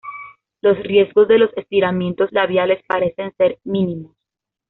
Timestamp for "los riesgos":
0.61-1.27